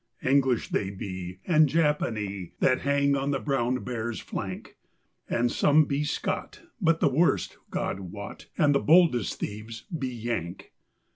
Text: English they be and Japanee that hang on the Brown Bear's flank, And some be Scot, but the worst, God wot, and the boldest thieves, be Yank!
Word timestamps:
English 0.23 0.69
they 0.69 0.89
be 0.89 1.37
and 1.45 1.69
Japanee 1.69 2.53
that 2.59 2.81
hang 2.81 3.15
on 3.15 3.29
the 3.29 3.37
Brown 3.39 3.77
Bear's 3.83 4.19
flank, 4.19 4.75
And 5.29 5.51
some 5.51 5.85
be 5.85 6.03
Scot, 6.03 6.61
but 6.81 7.01
the 7.01 7.07
worst, 7.07 7.57
God 7.69 7.99
wot, 7.99 8.47
and 8.57 8.73
the 8.73 8.79
boldest 8.79 9.39
thieves, 9.39 9.83
be 9.95 10.07
Yank! 10.09 10.73